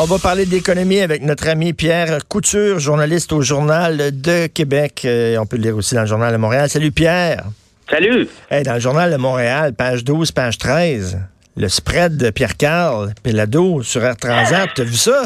On 0.00 0.04
va 0.04 0.20
parler 0.20 0.46
d'économie 0.46 1.00
avec 1.00 1.22
notre 1.22 1.48
ami 1.48 1.72
Pierre 1.72 2.20
Couture, 2.28 2.78
journaliste 2.78 3.32
au 3.32 3.42
Journal 3.42 4.12
de 4.12 4.46
Québec. 4.46 5.02
Euh, 5.04 5.36
on 5.38 5.44
peut 5.44 5.56
le 5.56 5.64
lire 5.64 5.76
aussi 5.76 5.96
dans 5.96 6.02
le 6.02 6.06
Journal 6.06 6.32
de 6.32 6.36
Montréal. 6.36 6.68
Salut 6.70 6.92
Pierre. 6.92 7.46
Salut. 7.90 8.28
dans 8.64 8.74
le 8.74 8.78
Journal 8.78 9.10
de 9.10 9.16
Montréal, 9.16 9.74
page 9.74 10.04
12, 10.04 10.30
page 10.30 10.56
13, 10.58 11.18
le 11.56 11.68
spread 11.68 12.16
de 12.16 12.30
Pierre-Carl 12.30 13.12
Pelado 13.24 13.82
sur 13.82 14.04
Air 14.04 14.16
Transat. 14.16 14.70
T'as 14.72 14.84
vu 14.84 14.94
ça? 14.94 15.24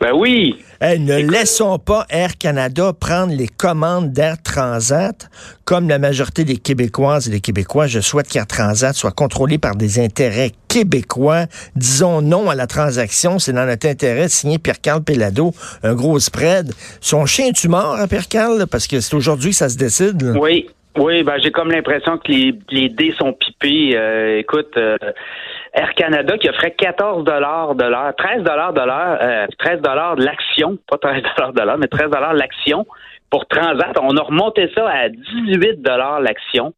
Ben 0.00 0.12
oui. 0.14 0.56
ne 0.80 1.30
laissons 1.30 1.78
pas 1.78 2.06
Air 2.10 2.36
Canada 2.38 2.92
prendre 2.98 3.34
les 3.34 3.48
commandes 3.48 4.12
d'Air 4.12 4.42
Transat. 4.42 5.28
Comme 5.64 5.88
la 5.88 5.98
majorité 5.98 6.44
des 6.44 6.56
Québécoises 6.56 7.28
et 7.28 7.30
des 7.30 7.40
Québécois, 7.40 7.86
je 7.86 8.00
souhaite 8.00 8.28
qu'Air 8.28 8.46
Transat 8.46 8.94
soit 8.94 9.12
contrôlé 9.12 9.58
par 9.58 9.76
des 9.76 9.98
intérêts 9.98 10.50
québécois. 10.68 11.46
Disons 11.76 12.20
non 12.20 12.50
à 12.50 12.54
la 12.54 12.66
transaction. 12.66 13.38
C'est 13.38 13.52
dans 13.52 13.66
notre 13.66 13.88
intérêt. 13.88 14.28
Signé 14.28 14.58
Pierre-Carl 14.58 15.02
Pelado, 15.02 15.52
un 15.82 15.94
gros 15.94 16.18
spread. 16.18 16.72
Son 17.00 17.26
chien 17.26 17.46
est-tu 17.48 17.68
mort, 17.68 17.96
hein, 17.98 18.08
Pierre-Carl? 18.08 18.66
Parce 18.70 18.86
que 18.86 19.00
c'est 19.00 19.14
aujourd'hui 19.14 19.50
que 19.50 19.56
ça 19.56 19.68
se 19.68 19.78
décide. 19.78 20.22
Oui. 20.38 20.68
Oui, 20.96 21.24
ben 21.24 21.38
j'ai 21.42 21.50
comme 21.50 21.72
l'impression 21.72 22.18
que 22.18 22.30
les, 22.30 22.54
les 22.70 22.88
dés 22.88 23.12
sont 23.18 23.32
pipés. 23.32 23.96
Euh, 23.96 24.38
écoute, 24.38 24.76
euh, 24.76 24.96
Air 25.74 25.92
Canada 25.94 26.38
qui 26.38 26.48
offrait 26.48 26.70
14 26.70 27.24
dollars 27.24 27.74
de 27.74 27.84
l'heure, 27.84 28.14
13 28.16 28.44
dollars 28.44 28.72
de 28.72 28.80
l'heure, 28.80 29.18
euh, 29.20 29.46
13 29.58 29.80
dollars 29.80 30.16
de 30.16 30.24
l'action, 30.24 30.78
pas 30.88 30.98
13 30.98 31.22
dollars 31.36 31.52
de 31.52 31.60
l'heure, 31.62 31.78
mais 31.78 31.88
13 31.88 32.10
dollars 32.10 32.32
l'action 32.32 32.86
pour 33.28 33.46
Transat. 33.46 33.96
On 34.00 34.16
a 34.16 34.22
remonté 34.22 34.70
ça 34.74 34.88
à 34.88 35.08
18 35.08 35.82
dollars 35.82 36.20
l'action, 36.20 36.74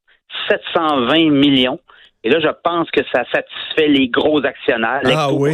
720 0.48 1.30
millions. 1.30 1.78
Et 2.24 2.30
là, 2.30 2.40
je 2.40 2.48
pense 2.64 2.90
que 2.90 3.02
ça 3.12 3.22
satisfait 3.32 3.86
les 3.86 4.08
gros 4.08 4.44
actionnaires, 4.44 5.02
ah, 5.04 5.30
oui. 5.30 5.52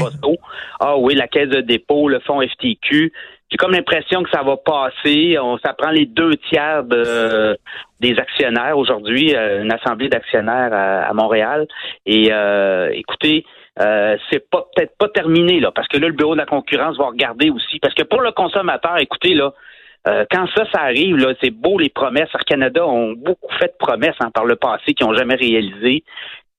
Ah 0.80 0.96
oui, 0.96 1.15
la 1.15 1.29
caisse 1.29 1.51
de 1.51 1.60
dépôt, 1.60 2.09
le 2.09 2.20
fonds 2.20 2.40
FTQ. 2.40 3.12
J'ai 3.52 3.59
comme 3.59 3.73
l'impression 3.73 4.23
que 4.23 4.30
ça 4.30 4.42
va 4.42 4.56
passer. 4.56 5.38
On, 5.38 5.59
ça 5.59 5.74
prend 5.74 5.90
les 5.90 6.07
deux 6.07 6.37
tiers 6.49 6.85
de, 6.85 7.59
des 8.01 8.18
actionnaires 8.18 8.79
aujourd'hui, 8.79 9.37
euh, 9.37 9.63
une 9.63 9.71
assemblée 9.71 10.09
d'actionnaires 10.09 10.73
à, 10.73 11.13
Montréal. 11.13 11.68
Et 12.07 12.32
euh, 12.32 12.88
écoutez, 12.95 13.45
euh, 13.79 14.16
c'est 14.30 14.49
pas 14.49 14.66
peut-être 14.74 14.96
pas 14.96 15.09
terminé 15.10 15.60
là, 15.60 15.71
parce 15.71 15.87
que 15.87 15.99
là 15.99 16.07
le 16.07 16.15
bureau 16.15 16.32
de 16.32 16.40
la 16.40 16.46
concurrence 16.46 16.96
va 16.96 17.09
regarder 17.09 17.51
aussi, 17.51 17.79
parce 17.79 17.93
que 17.93 18.04
pour 18.04 18.23
le 18.23 18.32
consommateur, 18.32 18.96
écoutez 18.99 19.35
là. 19.35 19.52
Euh, 20.09 20.24
quand 20.32 20.49
ça, 20.57 20.65
ça 20.73 20.80
arrive, 20.80 21.16
là, 21.16 21.32
c'est 21.40 21.51
beau 21.51 21.79
les 21.79 21.88
promesses. 21.88 22.29
Air 22.34 22.45
Canada 22.45 22.84
ont 22.84 23.12
beaucoup 23.12 23.52
fait 23.60 23.68
de 23.68 23.77
promesses 23.79 24.16
hein, 24.18 24.32
par 24.34 24.46
le 24.46 24.57
passé 24.57 24.95
qui 24.95 25.05
n'ont 25.05 25.15
jamais 25.15 25.37
réalisé. 25.37 26.02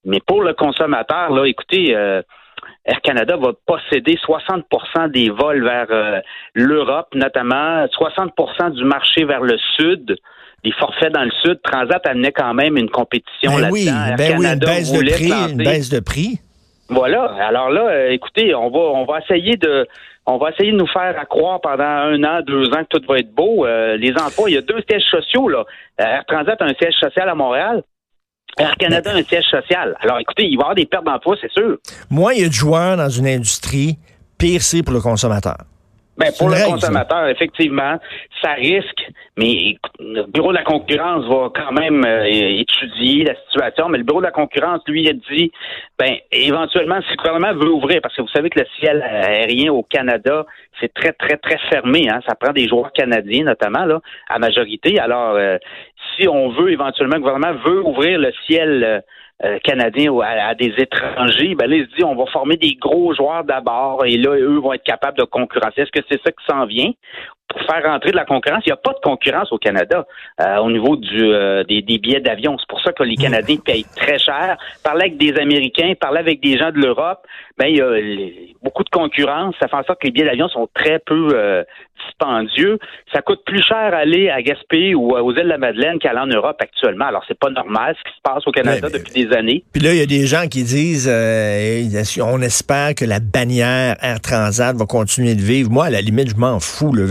Mais 0.06 0.22
pour 0.25 0.44
le 0.44 0.53
consommateur, 0.53 1.30
là, 1.30 1.44
écoutez, 1.46 1.94
euh, 1.94 2.22
Air 2.86 3.02
Canada 3.02 3.38
va 3.38 3.52
posséder 3.66 4.17
60% 4.28 5.11
des 5.11 5.30
vols 5.30 5.64
vers 5.64 5.88
euh, 5.89 6.19
l'Europe, 6.53 7.08
notamment 7.14 7.86
60% 7.86 8.72
du 8.72 8.83
marché 8.83 9.23
vers 9.25 9.42
le 9.42 9.58
sud. 9.78 10.16
Les 10.64 10.72
forfaits 10.72 11.14
dans 11.14 11.23
le 11.23 11.31
sud, 11.44 11.59
Transat 11.64 12.06
amenait 12.06 12.31
quand 12.31 12.53
même 12.53 12.78
une 12.78 12.89
compétition 12.89 13.52
ben 13.52 13.61
là-dedans. 13.61 13.72
Oui, 13.72 13.86
ben 14.17 14.38
oui, 14.38 14.45
une 14.45 14.59
baisse 14.59 14.91
de 14.91 15.11
prix, 15.11 15.52
une 15.52 15.58
baisse 15.58 15.89
de 15.89 16.00
prix. 16.00 16.39
Voilà. 16.89 17.34
Alors 17.39 17.69
là, 17.69 17.88
euh, 17.89 18.09
écoutez, 18.11 18.53
on 18.56 18.69
va 18.69 18.80
on 18.80 19.06
va 19.06 19.19
essayer 19.19 19.58
de 19.58 19.88
on 20.25 20.38
va 20.38 20.52
essayer 20.52 20.72
de 20.72 20.78
nous 20.78 20.88
faire 20.88 21.16
croire 21.28 21.59
pendant 21.59 21.84
un 21.84 22.23
an, 22.23 22.41
deux 22.45 22.67
ans 22.69 22.84
que 22.89 22.97
tout 22.97 23.06
va 23.08 23.19
être 23.19 23.34
beau. 23.34 23.66
les 23.66 24.11
emplois, 24.11 24.50
il 24.50 24.53
y 24.53 24.58
a 24.58 24.61
deux 24.61 24.81
sièges 24.89 25.03
sociaux 25.09 25.50
là. 25.50 25.64
Air 25.97 26.23
Transat 26.28 26.61
a 26.61 26.66
un 26.66 26.73
siège 26.75 26.95
social 26.95 27.28
à 27.28 27.36
Montréal. 27.36 27.84
Air 28.58 28.76
Canada 28.78 29.12
a 29.12 29.18
un 29.18 29.23
siège 29.23 29.46
social. 29.46 29.96
Alors, 30.02 30.20
écoutez, 30.20 30.46
il 30.46 30.58
va 30.58 30.62
y 30.62 30.64
avoir 30.64 30.76
des 30.76 30.86
pertes 30.86 31.06
d'emploi, 31.06 31.36
c'est 31.42 31.52
sûr. 31.52 31.78
Moi, 32.09 32.34
il 32.36 32.42
y 32.42 32.46
a 32.46 32.48
de 32.48 32.54
joueurs 32.54 32.98
dans 32.98 33.09
une 33.09 33.28
industrie, 33.28 33.98
pire 34.38 34.62
c'est 34.62 34.84
pour 34.84 34.94
le 34.94 35.02
consommateur. 35.02 35.58
Ben, 36.16 36.31
pour 36.38 36.50
le 36.50 36.64
consommateur, 36.69 37.28
effectivement, 37.28 37.97
ça 38.42 38.52
risque, 38.53 39.09
mais 39.36 39.78
le 40.00 40.23
bureau 40.31 40.52
de 40.52 40.58
la 40.58 40.64
concurrence 40.64 41.25
va 41.25 41.50
quand 41.56 41.72
même 41.72 42.06
euh, 42.06 42.25
étudier 42.25 43.24
la 43.24 43.35
situation, 43.47 43.90
mais 43.90 43.97
le 43.97 44.03
bureau 44.03 44.19
de 44.19 44.25
la 44.25 44.31
concurrence, 44.31 44.81
lui, 44.88 45.09
a 45.09 45.13
dit, 45.13 45.52
ben, 45.97 46.16
éventuellement, 46.31 47.00
si 47.02 47.09
le 47.12 47.18
gouvernement 47.18 47.53
veut 47.53 47.72
ouvrir, 47.72 48.00
parce 48.03 48.16
que 48.16 48.22
vous 48.22 48.28
savez 48.28 48.52
que 48.52 48.59
le 48.59 48.66
ciel 48.79 49.02
aérien 49.02 49.72
au 49.72 49.81
Canada, 49.81 50.46
c'est 50.79 50.94
très, 50.94 51.13
très, 51.13 51.38
très 51.38 51.57
fermé, 51.69 52.07
hein, 52.09 52.19
ça 52.28 52.35
prend 52.35 52.53
des 52.53 52.68
joueurs 52.68 52.91
canadiens, 52.91 53.46
notamment, 53.46 53.85
là, 53.85 54.00
à 54.29 54.38
majorité. 54.38 55.00
Alors, 55.00 55.35
euh, 55.35 55.57
si 56.16 56.28
on 56.28 56.50
veut, 56.50 56.72
éventuellement, 56.72 57.16
le 57.16 57.22
gouvernement 57.22 57.59
veut 57.66 57.84
ouvrir 57.84 58.19
le 58.19 58.31
ciel 58.46 58.84
euh, 58.84 59.00
euh, 59.44 59.59
canadiens 59.64 60.09
ou 60.09 60.22
à, 60.22 60.56
des 60.56 60.74
étrangers, 60.78 61.56
ben 61.56 61.70
là, 61.70 61.76
ils 61.76 61.86
se 61.86 61.96
disent 61.96 62.06
on 62.06 62.16
va 62.16 62.26
former 62.28 62.58
des 62.58 62.76
gros 62.76 63.14
joueurs 63.14 63.44
d'abord 63.44 64.06
et 64.06 64.18
là, 64.18 64.36
eux 64.36 64.59
vont 64.59 64.74
être 64.74 64.84
capables 64.84 65.18
de 65.18 65.24
concurrencer. 65.24 65.81
Est-ce 65.81 65.92
que 65.92 66.06
c'est 66.09 66.22
ça 66.24 66.31
qui 66.31 66.46
s'en 66.48 66.66
vient? 66.66 66.92
Pour 67.53 67.62
faire 67.62 67.84
rentrer 67.84 68.12
de 68.12 68.16
la 68.16 68.25
concurrence, 68.25 68.64
il 68.66 68.69
n'y 68.69 68.74
a 68.74 68.78
pas 68.78 68.94
de 68.94 69.00
concurrence 69.02 69.52
au 69.52 69.58
Canada 69.58 70.06
euh, 70.41 70.58
au 70.58 70.72
niveau 70.72 70.96
du, 70.96 71.24
euh, 71.24 71.64
des, 71.64 71.81
billets 71.81 72.19
d'avion. 72.19 72.58
C'est 72.59 72.68
pour 72.68 72.81
ça 72.81 72.91
que 72.91 73.03
les 73.03 73.16
Canadiens 73.16 73.58
payent 73.58 73.86
très 73.96 74.18
cher. 74.19 74.58
Parler 74.84 75.03
avec 75.03 75.18
des 75.18 75.34
Américains, 75.40 75.94
parler 76.00 76.19
avec 76.19 76.41
des 76.41 76.58
gens 76.58 76.72
de 76.72 76.80
l'Europe, 76.80 77.25
ben 77.58 77.68
il 77.68 77.78
y 77.78 77.81
a 77.81 77.91
beaucoup 78.64 78.84
de 78.84 78.90
concurrence. 78.90 79.56
Ça 79.62 79.68
fait 79.68 79.75
en 79.75 79.84
sorte 79.84 80.02
que 80.02 80.08
les 80.08 80.12
billets 80.12 80.25
d'avion 80.25 80.50
sont 80.50 80.68
très 80.74 81.00
peu 81.00 81.64
dispendieux. 82.06 82.80
Ça 83.14 83.22
coûte 83.22 83.41
plus 83.46 83.62
cher 83.62 83.94
aller 83.94 84.30
à 84.30 84.41
Gaspé 84.41 84.96
ou 84.96 85.16
aux 85.16 85.31
îles 85.31 85.44
de 85.44 85.50
la 85.50 85.58
Madeleine 85.58 86.00
qu'aller 86.00 86.20
en 86.20 86.28
Europe 86.28 86.58
actuellement. 86.59 87.06
Alors 87.06 87.24
c'est 87.28 87.38
pas 87.38 87.50
normal 87.50 87.96
ce 87.97 88.09
qui 88.09 88.16
se 88.16 88.22
passe 88.24 88.47
au 88.47 88.52
Canada 88.52 88.90
depuis 88.90 89.25
des 89.25 89.35
années. 89.35 89.64
Puis 89.72 89.81
là, 89.81 89.94
il 89.94 90.00
y 90.00 90.02
a 90.02 90.06
des 90.06 90.25
gens 90.25 90.47
qui 90.47 90.64
disent 90.64 91.09
euh, 91.12 91.84
on 92.22 92.41
espère 92.41 92.96
que 92.96 93.06
la 93.06 93.20
bannière 93.20 93.96
Air 94.02 94.20
Transat 94.22 94.75
va 94.75 94.85
continuer 94.85 95.35
de 95.35 95.41
vivre. 95.41 95.72
Moi, 95.72 95.85
à 95.85 95.90
la 95.90 96.02
limite, 96.02 96.30
je 96.30 96.35
m'en 96.35 96.59
fous. 96.59 96.94
Là. 96.94 97.06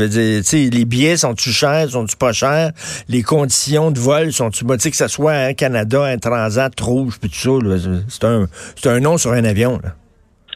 Les 0.53 0.84
billets 0.84 1.16
sont-tu 1.16 1.50
chers, 1.50 1.91
sont-tu 1.91 2.16
pas 2.16 2.32
chers? 2.32 2.70
Les 3.09 3.22
conditions 3.22 3.91
de 3.91 3.98
vol 3.98 4.32
sont-tu 4.32 4.65
Tu 4.78 4.91
que 4.91 4.97
ce 4.97 5.09
soit 5.09 5.34
Air 5.34 5.56
Canada, 5.56 6.10
Air 6.10 6.20
Transat, 6.20 6.78
Rouge, 6.81 7.19
puis 7.20 7.31
tout 7.31 7.60
ça. 7.78 7.91
C'est 8.09 8.25
un, 8.25 8.47
un 8.87 9.00
nom 9.00 9.19
sur 9.19 9.32
un 9.32 9.44
avion. 9.44 9.78
Là. 9.82 9.91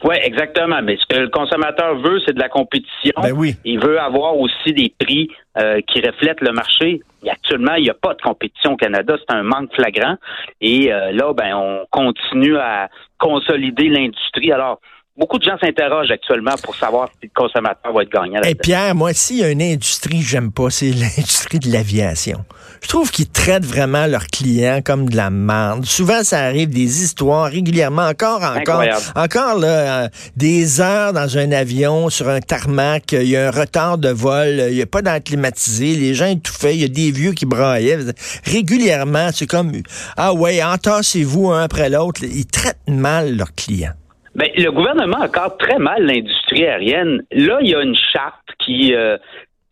Oui, 0.03 0.15
exactement. 0.21 0.81
Mais 0.83 0.97
ce 0.97 1.05
que 1.07 1.19
le 1.19 1.29
consommateur 1.29 1.97
veut, 1.97 2.19
c'est 2.25 2.33
de 2.33 2.39
la 2.39 2.49
compétition. 2.49 3.13
Ben 3.21 3.31
oui. 3.31 3.55
Il 3.65 3.79
veut 3.79 3.99
avoir 3.99 4.37
aussi 4.37 4.73
des 4.73 4.93
prix 4.99 5.29
euh, 5.57 5.79
qui 5.87 6.01
reflètent 6.01 6.41
le 6.41 6.51
marché. 6.51 7.01
Et 7.23 7.29
actuellement, 7.29 7.73
il 7.75 7.83
n'y 7.83 7.89
a 7.89 7.95
pas 7.95 8.13
de 8.13 8.21
compétition 8.21 8.73
au 8.73 8.77
Canada. 8.77 9.15
C'est 9.17 9.35
un 9.35 9.43
manque 9.43 9.73
flagrant. 9.73 10.15
Et 10.61 10.93
euh, 10.93 11.11
là, 11.11 11.33
ben, 11.33 11.55
on 11.55 11.85
continue 11.89 12.57
à 12.57 12.89
consolider 13.17 13.89
l'industrie. 13.89 14.51
Alors, 14.51 14.79
beaucoup 15.17 15.39
de 15.39 15.43
gens 15.43 15.57
s'interrogent 15.59 16.11
actuellement 16.11 16.55
pour 16.63 16.75
savoir 16.75 17.09
si 17.19 17.27
le 17.27 17.31
consommateur 17.33 17.91
va 17.91 18.03
être 18.03 18.11
gagnant. 18.11 18.41
Et 18.43 18.55
Pierre, 18.55 18.93
moi, 18.95 19.13
s'il 19.13 19.37
y 19.37 19.43
a 19.43 19.49
une 19.49 19.61
industrie 19.61 20.19
que 20.19 20.25
j'aime 20.25 20.51
pas, 20.51 20.69
c'est 20.69 20.91
l'industrie 20.91 21.59
de 21.59 21.71
l'aviation. 21.71 22.45
Je 22.81 22.87
trouve 22.87 23.09
qu'ils 23.09 23.29
traitent 23.29 23.65
vraiment 23.65 24.05
leurs 24.05 24.27
clients 24.27 24.81
comme 24.85 25.09
de 25.09 25.15
la 25.15 25.31
merde. 25.31 25.85
Souvent, 25.85 26.23
ça 26.23 26.41
arrive 26.41 26.69
des 26.69 27.03
histoires 27.03 27.49
régulièrement, 27.49 28.03
encore, 28.03 28.43
encore, 28.43 28.83
encore 29.15 29.57
là, 29.57 30.03
euh, 30.03 30.09
des 30.35 30.79
heures 30.79 31.11
dans 31.11 31.37
un 31.37 31.51
avion 31.51 32.09
sur 32.09 32.29
un 32.29 32.39
tarmac. 32.39 33.13
Il 33.13 33.29
y 33.29 33.35
a 33.35 33.47
un 33.47 33.51
retard 33.51 33.97
de 33.97 34.09
vol, 34.09 34.67
il 34.69 34.75
n'y 34.75 34.81
a 34.81 34.85
pas 34.85 35.01
d'air 35.01 35.23
climatisé, 35.23 35.95
les 35.95 36.13
gens 36.13 36.27
étouffaient, 36.27 36.75
il 36.75 36.81
y 36.81 36.85
a 36.85 36.89
des 36.89 37.11
vieux 37.11 37.31
qui 37.31 37.47
braillaient. 37.47 37.97
Régulièrement, 38.45 39.29
c'est 39.33 39.47
comme 39.47 39.71
ah 40.15 40.33
ouais, 40.33 40.63
entassez-vous 40.63 41.49
un 41.49 41.63
après 41.63 41.89
l'autre. 41.89 42.21
Ils 42.23 42.45
traitent 42.45 42.77
mal 42.87 43.35
leurs 43.35 43.55
clients. 43.55 43.93
Ben, 44.37 44.51
le 44.55 44.69
gouvernement 44.69 45.19
accorde 45.19 45.57
très 45.57 45.79
mal 45.79 46.05
l'industrie 46.05 46.63
aérienne. 46.63 47.23
Là, 47.31 47.57
il 47.59 47.69
y 47.69 47.75
a 47.75 47.81
une 47.81 47.95
charte 47.95 48.47
qui 48.59 48.93
euh, 48.93 49.17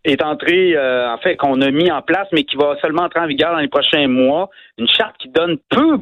est 0.04 0.24
entrée, 0.24 0.76
euh, 0.76 1.08
en 1.08 1.20
fait, 1.20 1.36
qu'on 1.36 1.62
a 1.62 1.70
mis 1.70 1.92
en 1.92 2.02
place, 2.02 2.28
mais 2.32 2.46
qui 2.46 2.56
va 2.56 2.76
seulement 2.82 3.04
entrer 3.04 3.20
en 3.20 3.28
vigueur 3.28 3.52
dans 3.52 3.60
les 3.60 3.68
prochains 3.68 4.08
mois. 4.08 4.50
Une 4.80 4.88
charte 4.88 5.16
qui 5.20 5.30
donne 5.30 5.60
peu, 5.70 6.00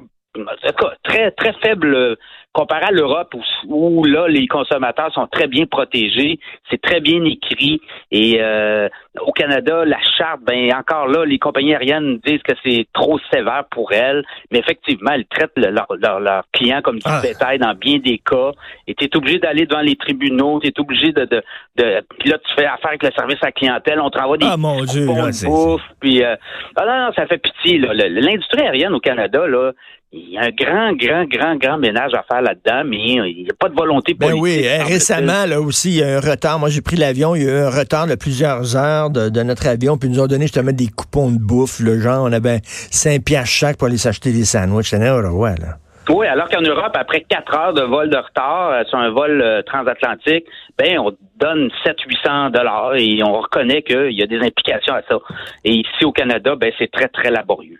très, 1.03 1.31
très 1.31 1.51
faible 1.62 2.16
comparé 2.53 2.86
à 2.86 2.91
l'Europe 2.91 3.34
où, 3.68 4.06
là 4.06 4.28
les 4.28 4.47
consommateurs 4.47 5.12
sont 5.14 5.28
très 5.28 5.47
bien 5.47 5.66
protégés, 5.66 6.40
c'est 6.69 6.81
très 6.81 7.02
bien 7.02 7.24
écrit 7.25 7.81
et 8.12 8.38
euh, 8.39 8.88
au 9.19 9.31
Canada 9.31 9.83
la 9.86 10.00
charte 10.18 10.42
ben 10.45 10.72
encore 10.74 11.07
là 11.07 11.25
les 11.25 11.39
compagnies 11.39 11.74
aériennes 11.74 12.19
disent 12.25 12.44
que 12.44 12.54
c'est 12.63 12.88
trop 12.94 13.19
sévère 13.31 13.66
pour 13.72 13.92
elles, 13.92 14.24
mais 14.51 14.60
effectivement 14.60 15.12
elles 15.12 15.25
traitent 15.25 15.57
leurs 15.57 16.19
leur, 16.19 16.44
clients 16.54 16.81
comme 16.81 16.98
du 16.98 17.06
ah. 17.06 17.22
bétail 17.22 17.57
dans 17.57 17.74
bien 17.74 17.98
des 17.98 18.19
cas 18.19 18.51
et 18.88 18.94
tu 18.94 19.06
es 19.06 19.18
obligé 19.18 19.39
d'aller 19.39 19.66
devant 19.66 19.81
les 19.81 19.95
tribunaux, 19.95 20.60
tu 20.60 20.68
es 20.68 20.80
obligé 20.80 21.12
de, 21.12 21.25
de, 21.25 21.44
de 21.77 22.06
puis 22.19 22.30
là 22.30 22.38
tu 22.38 22.54
fais 22.56 22.66
affaire 22.66 22.89
avec 22.89 23.04
le 23.04 23.12
service 23.12 23.38
à 23.42 23.48
la 23.48 23.51
clientèle, 23.51 24.00
on 24.00 24.12
te 24.12 24.19
renvoie 24.19 24.38
des 24.38 24.45
ah, 24.48 24.57
mon 24.57 24.83
Dieu, 24.83 25.07
bouffe 25.07 25.81
puis 26.00 26.24
euh, 26.24 26.36
ah 26.75 26.86
non, 26.86 27.06
non, 27.07 27.13
ça 27.16 27.25
fait 27.25 27.39
pitié 27.39 27.80
là, 27.80 27.94
l'industrie 27.94 28.62
aérienne 28.62 28.94
au 28.94 29.00
Canada 29.00 29.48
là 29.48 29.72
il 30.15 30.30
y 30.30 30.38
a 30.38 30.42
un 30.44 30.51
grand, 30.51 30.94
grand, 30.94 31.25
grand, 31.25 31.56
grand 31.56 31.77
ménage 31.77 32.13
à 32.13 32.24
faire 32.24 32.42
là-dedans, 32.42 32.83
mais 32.86 32.98
il 32.98 33.44
n'y 33.44 33.50
a 33.50 33.56
pas 33.57 33.68
de 33.68 33.74
volonté 33.74 34.13
politique. 34.13 34.36
Ben 34.36 34.42
oui, 34.42 34.68
récemment, 34.83 35.45
là 35.48 35.60
aussi, 35.60 35.89
il 35.89 35.98
y 35.98 36.04
a 36.04 36.18
un 36.18 36.19
retard. 36.19 36.60
Moi, 36.60 36.69
j'ai 36.69 36.81
pris 36.81 36.95
l'avion, 36.95 37.36
il 37.36 37.44
y 37.44 37.50
a 37.50 37.51
eu 37.51 37.63
un 37.63 37.69
retard 37.71 38.06
de 38.06 38.13
plusieurs 38.13 38.75
heures 38.75 39.10
de, 39.10 39.44
notre 39.44 39.68
avion, 39.68 39.98
puis 39.98 40.10
ils 40.10 40.12
nous 40.13 40.21
ont 40.21 40.27
donné 40.27 40.44
justement 40.44 40.71
des 40.71 40.88
coupons 40.88 41.31
de 41.31 41.39
bouffe, 41.39 41.80
le 41.80 42.00
genre, 42.00 42.24
on 42.24 42.31
avait 42.31 42.60
5 42.63 43.24
piastres 43.24 43.50
chaque 43.50 43.77
pour 43.77 43.88
aller 43.88 43.98
s'acheter 43.98 44.31
des 44.31 44.45
sandwichs. 44.45 44.89
C'était 44.89 45.10
ouais, 45.10 45.56
là. 45.60 45.77
Oui, 46.10 46.27
alors 46.27 46.50
qu'en 46.50 46.62
Europe, 46.62 46.92
après 46.95 47.21
quatre 47.21 47.56
heures 47.56 47.74
de 47.74 47.81
vol 47.81 48.10
de 48.10 48.18
retard 48.18 48.71
euh, 48.71 48.83
sur 48.89 48.98
un 48.98 49.10
vol 49.10 49.42
euh, 49.42 49.62
transatlantique, 49.62 50.45
ben 50.77 51.00
on 51.00 51.15
donne 51.38 51.69
700-800 51.86 52.51
dollars 52.51 52.95
et 52.95 53.24
on 53.24 53.39
reconnaît 53.39 53.83
qu'il 53.83 54.12
y 54.12 54.21
a 54.21 54.27
des 54.27 54.39
implications 54.39 54.94
à 54.94 55.01
ça. 55.07 55.18
Et 55.63 55.71
ici 55.71 56.04
au 56.04 56.12
Canada, 56.12 56.56
ben 56.57 56.74
c'est 56.77 56.92
très 56.92 57.07
très 57.07 57.31
laborieux. 57.31 57.80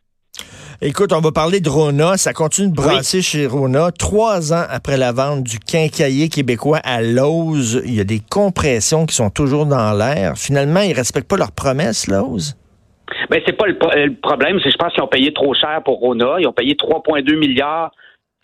Écoute, 0.82 1.14
on 1.14 1.22
va 1.22 1.32
parler 1.32 1.60
de 1.60 1.70
Rona. 1.70 2.18
Ça 2.18 2.34
continue 2.34 2.70
de 2.70 2.76
brasser 2.76 3.22
chez 3.22 3.48
Rona. 3.48 3.92
Trois 3.92 4.54
ans 4.54 4.66
après 4.70 4.98
la 4.98 5.12
vente 5.12 5.44
du 5.44 5.60
quincailler 5.60 6.30
québécois 6.30 6.80
à 6.84 7.02
Lowe's, 7.02 7.82
il 7.86 7.94
y 7.94 8.00
a 8.00 8.04
des 8.04 8.20
compressions 8.20 9.06
qui 9.06 9.16
sont 9.16 9.30
toujours 9.30 9.66
dans 9.66 9.94
l'air. 9.94 10.34
Finalement, 10.36 10.82
ils 10.82 10.94
respectent 10.94 11.30
pas 11.30 11.38
leurs 11.38 11.52
promesses, 11.52 12.08
Lowe's? 12.08 12.56
Ben, 13.30 13.42
c'est 13.46 13.58
pas 13.58 13.68
le, 13.68 13.78
problème. 14.22 14.60
C'est 14.64 14.72
je 14.72 14.78
pense 14.78 14.94
qu'ils 14.94 15.04
ont 15.04 15.08
payé 15.08 15.34
trop 15.34 15.54
cher 15.54 15.82
pour 15.84 16.00
Rona. 16.00 16.38
Ils 16.40 16.48
ont 16.48 16.54
payé 16.54 16.74
3,2 16.74 17.38
milliards 17.38 17.92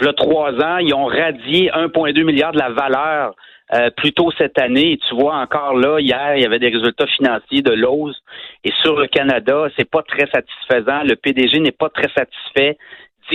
il 0.02 0.14
trois 0.14 0.52
ans, 0.54 0.78
ils 0.78 0.94
ont 0.94 1.06
radié 1.06 1.70
1,2 1.72 2.24
milliard 2.24 2.52
de 2.52 2.60
la 2.60 2.70
valeur 2.70 3.36
euh, 3.74 3.90
plus 3.96 4.14
tôt 4.14 4.32
cette 4.38 4.60
année. 4.60 5.00
tu 5.08 5.16
vois, 5.16 5.36
encore 5.36 5.76
là, 5.76 6.00
hier, 6.00 6.36
il 6.36 6.44
y 6.44 6.46
avait 6.46 6.60
des 6.60 6.70
résultats 6.70 7.08
financiers 7.08 7.62
de 7.62 7.72
Lowe's. 7.72 8.16
Et 8.64 8.72
sur 8.82 9.00
le 9.00 9.08
Canada, 9.08 9.68
c'est 9.78 9.90
pas 9.90 10.04
très 10.04 10.28
satisfaisant. 10.32 11.04
Le 11.04 11.16
PDG 11.16 11.60
n'est 11.60 11.72
pas 11.72 11.90
très 11.90 12.10
satisfait 12.16 12.78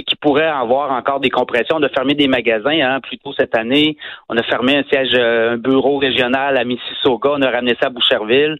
qui 0.02 0.16
pourrait 0.16 0.46
avoir 0.46 0.90
encore 0.92 1.20
des 1.20 1.30
compressions. 1.30 1.76
On 1.78 1.82
a 1.82 1.88
fermé 1.88 2.14
des 2.14 2.28
magasins 2.28 2.78
hein, 2.80 3.00
plus 3.00 3.18
tôt 3.18 3.32
cette 3.32 3.56
année. 3.56 3.96
On 4.28 4.36
a 4.36 4.42
fermé 4.42 4.76
un 4.76 4.82
siège, 4.84 5.12
euh, 5.14 5.52
un 5.52 5.56
bureau 5.56 5.98
régional 5.98 6.56
à 6.56 6.64
Mississauga. 6.64 7.30
On 7.34 7.42
a 7.42 7.50
ramené 7.50 7.76
ça 7.80 7.86
à 7.86 7.90
Boucherville. 7.90 8.56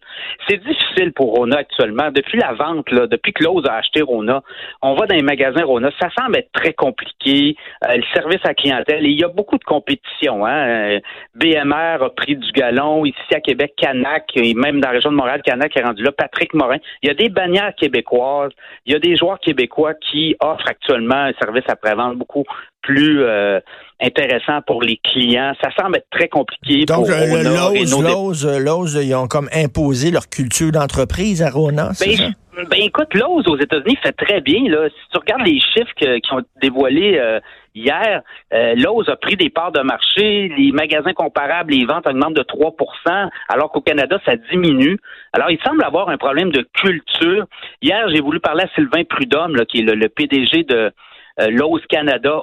C'est 0.47 0.63
difficile 0.63 1.11
pour 1.13 1.35
Rona 1.35 1.57
actuellement. 1.57 2.11
Depuis 2.11 2.39
la 2.39 2.53
vente, 2.53 2.89
là, 2.91 3.07
depuis 3.07 3.33
que 3.33 3.43
Lowe's 3.43 3.65
a 3.67 3.75
acheté 3.75 4.01
Rona, 4.01 4.41
on 4.81 4.95
va 4.95 5.05
dans 5.07 5.15
les 5.15 5.21
magasins 5.21 5.63
Rona. 5.63 5.89
Ça 5.99 6.09
semble 6.17 6.37
être 6.37 6.51
très 6.53 6.73
compliqué. 6.73 7.55
Euh, 7.87 7.97
le 7.97 8.03
service 8.13 8.41
à 8.45 8.53
clientèle, 8.53 9.05
il 9.05 9.19
y 9.19 9.23
a 9.23 9.29
beaucoup 9.29 9.57
de 9.57 9.63
compétition. 9.63 10.45
Hein. 10.45 10.67
Euh, 10.67 10.99
BMR 11.35 12.03
a 12.03 12.09
pris 12.15 12.35
du 12.35 12.51
galon. 12.51 13.05
Ici 13.05 13.33
à 13.33 13.39
Québec, 13.39 13.73
Canac, 13.77 14.29
et 14.35 14.53
même 14.53 14.79
dans 14.79 14.89
la 14.89 14.95
région 14.95 15.11
de 15.11 15.15
Montréal, 15.15 15.41
Canac 15.43 15.75
est 15.75 15.83
rendu 15.83 16.03
là. 16.03 16.11
Patrick 16.11 16.53
Morin. 16.53 16.77
Il 17.03 17.07
y 17.07 17.11
a 17.11 17.13
des 17.13 17.29
bannières 17.29 17.73
québécoises. 17.75 18.51
Il 18.85 18.93
y 18.93 18.95
a 18.95 18.99
des 18.99 19.15
joueurs 19.15 19.39
québécois 19.39 19.93
qui 19.95 20.35
offrent 20.39 20.67
actuellement 20.67 21.24
un 21.25 21.33
service 21.33 21.63
après-vente 21.67 22.17
beaucoup 22.17 22.43
plus 22.81 23.23
euh, 23.23 23.59
intéressant 24.01 24.61
pour 24.65 24.81
les 24.81 24.97
clients. 24.97 25.53
Ça 25.61 25.69
semble 25.77 25.97
être 25.97 26.09
très 26.11 26.27
compliqué 26.27 26.85
Donc, 26.85 27.07
pour 27.07 27.37
Lowe's, 27.37 28.43
Lowe's, 28.43 28.97
ils 29.01 29.15
ont 29.15 29.27
comme 29.27 29.49
imposé 29.53 30.11
leur 30.11 30.29
culture 30.29 30.71
d'entreprise 30.71 31.41
à 31.41 31.49
Rona, 31.49 31.91
ben, 31.99 32.33
ben, 32.69 32.79
écoute, 32.81 33.13
Lowe's 33.13 33.47
aux 33.47 33.57
États-Unis 33.57 33.97
fait 34.01 34.13
très 34.13 34.39
bien. 34.41 34.69
Là. 34.69 34.87
Si 34.89 35.09
tu 35.11 35.17
regardes 35.17 35.45
les 35.45 35.59
chiffres 35.59 35.93
qui 35.95 36.33
ont 36.33 36.41
dévoilés 36.61 37.17
euh, 37.17 37.39
hier, 37.73 38.21
euh, 38.53 38.75
Lowe's 38.75 39.09
a 39.09 39.17
pris 39.17 39.35
des 39.35 39.49
parts 39.49 39.71
de 39.71 39.81
marché. 39.81 40.49
Les 40.57 40.71
magasins 40.71 41.13
comparables, 41.13 41.73
les 41.73 41.85
ventes 41.85 42.07
augmentent 42.07 42.35
de 42.35 42.43
3% 42.43 43.29
alors 43.49 43.71
qu'au 43.71 43.81
Canada, 43.81 44.19
ça 44.25 44.35
diminue. 44.51 44.97
Alors, 45.33 45.51
il 45.51 45.59
semble 45.65 45.83
avoir 45.83 46.09
un 46.09 46.17
problème 46.17 46.51
de 46.51 46.65
culture. 46.73 47.45
Hier, 47.81 48.07
j'ai 48.13 48.21
voulu 48.21 48.39
parler 48.39 48.63
à 48.63 48.75
Sylvain 48.75 49.03
Prudhomme, 49.03 49.55
là, 49.55 49.65
qui 49.65 49.79
est 49.79 49.83
le 49.83 50.09
PDG 50.09 50.63
de 50.63 50.91
euh, 51.39 51.47
Lowe's 51.49 51.85
Canada 51.87 52.41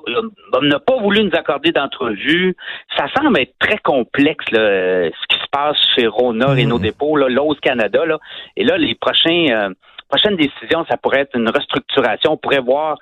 on 0.53 0.63
n'a 0.63 0.79
pas 0.79 0.97
voulu 0.99 1.25
nous 1.25 1.35
accorder 1.35 1.73
d'entrevue. 1.73 2.57
Ça 2.97 3.07
semble 3.17 3.39
être 3.41 3.55
très 3.59 3.79
complexe 3.79 4.45
euh, 4.55 5.11
ce 5.11 5.27
qui 5.35 5.43
se 5.43 5.49
passe 5.51 5.77
chez 5.95 6.07
Rona 6.07 6.55
mmh. 6.55 6.59
et 6.59 6.67
nos 6.67 6.79
dépôts, 6.79 7.17
là, 7.17 7.29
Lowe's 7.29 7.59
Canada. 7.61 8.05
Là. 8.05 8.19
Et 8.57 8.65
là, 8.65 8.77
les 8.77 8.95
prochains, 8.95 9.47
euh, 9.51 9.71
prochaines 10.09 10.37
décisions, 10.37 10.85
ça 10.89 10.97
pourrait 10.97 11.21
être 11.21 11.37
une 11.37 11.49
restructuration. 11.49 12.33
On 12.33 12.37
pourrait 12.37 12.61
voir 12.61 12.99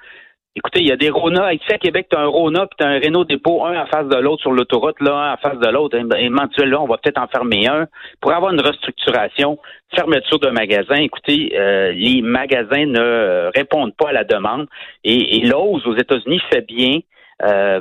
Écoutez, 0.57 0.81
il 0.81 0.89
y 0.89 0.93
a 0.93 0.97
des 0.97 1.11
Rona. 1.11 1.53
Ici 1.53 1.73
à 1.73 1.79
Québec, 1.79 2.09
tu 2.11 2.17
as 2.17 2.23
un 2.23 2.27
Rona 2.27 2.67
puis 2.67 2.77
tu 2.77 2.85
as 2.85 2.89
un 2.89 2.99
Renault 2.99 3.25
dépôt, 3.25 3.65
un 3.65 3.81
en 3.81 3.87
face 3.87 4.09
de 4.09 4.17
l'autre 4.17 4.43
sur 4.43 4.51
l'autoroute, 4.51 5.01
là, 5.01 5.15
un 5.15 5.35
en 5.35 5.37
face 5.37 5.59
de 5.61 5.69
l'autre. 5.69 5.97
Éventuellement, 5.97 6.83
on 6.83 6.89
va 6.89 6.99
peut-être 6.99 7.21
en 7.21 7.29
fermer 7.29 7.69
un. 7.69 7.87
Pour 8.21 8.33
avoir 8.33 8.53
une 8.53 8.61
restructuration, 8.61 9.59
fermeture 9.95 10.41
de 10.41 10.49
magasin, 10.51 10.97
écoutez, 10.97 11.53
euh, 11.57 11.93
les 11.93 12.21
magasins 12.21 12.85
ne 12.85 13.49
répondent 13.55 13.95
pas 13.95 14.09
à 14.09 14.13
la 14.13 14.25
demande. 14.25 14.67
Et, 15.05 15.37
et 15.37 15.47
l'OSE 15.47 15.87
aux 15.87 15.97
États-Unis 15.97 16.41
fait 16.53 16.67
bien. 16.67 16.99
Euh, 17.43 17.81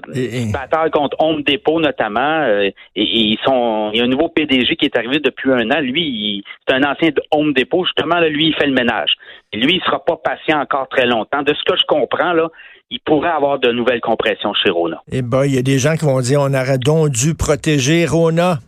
bataille 0.53 0.91
contre 0.91 1.17
Home 1.19 1.43
Depot 1.43 1.79
notamment. 1.79 2.43
Euh, 2.43 2.69
et, 2.95 3.03
ils 3.03 3.37
sont, 3.43 3.91
il 3.93 3.99
y 3.99 4.01
a 4.01 4.05
un 4.05 4.07
nouveau 4.07 4.29
PDG 4.29 4.75
qui 4.75 4.85
est 4.85 4.97
arrivé 4.97 5.19
depuis 5.19 5.51
un 5.51 5.69
an. 5.71 5.81
Lui, 5.81 6.43
c'est 6.67 6.75
un 6.75 6.83
ancien 6.83 7.09
de 7.09 7.21
Home 7.31 7.53
Depot. 7.53 7.83
Justement, 7.85 8.19
là, 8.19 8.29
lui, 8.29 8.47
il 8.47 8.55
fait 8.55 8.67
le 8.67 8.73
ménage. 8.73 9.11
Et 9.51 9.57
lui, 9.57 9.75
il 9.75 9.81
sera 9.83 10.03
pas 10.03 10.17
patient 10.17 10.59
encore 10.59 10.87
très 10.89 11.05
longtemps. 11.05 11.41
De 11.41 11.53
ce 11.53 11.63
que 11.65 11.77
je 11.77 11.85
comprends, 11.87 12.33
là, 12.33 12.47
il 12.89 12.99
pourrait 13.01 13.29
avoir 13.29 13.59
de 13.59 13.71
nouvelles 13.71 14.01
compressions 14.01 14.53
chez 14.53 14.69
Rona. 14.69 15.01
Eh 15.11 15.21
ben, 15.21 15.45
il 15.45 15.55
y 15.55 15.57
a 15.57 15.61
des 15.61 15.77
gens 15.77 15.95
qui 15.95 16.05
vont 16.05 16.21
dire 16.21 16.39
on 16.41 16.53
aurait 16.53 16.77
donc 16.77 17.09
dû 17.09 17.35
protéger 17.35 18.05
Rona. 18.05 18.59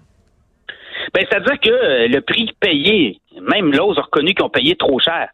Ben, 1.14 1.26
c'est-à-dire 1.30 1.60
que 1.60 1.70
euh, 1.70 2.08
le 2.08 2.22
prix 2.22 2.52
payé, 2.60 3.20
même 3.42 3.72
l'ose 3.72 3.98
a 3.98 4.02
reconnu 4.02 4.34
qu'ils 4.34 4.46
ont 4.46 4.50
payé 4.50 4.76
trop 4.76 5.00
cher. 5.00 5.30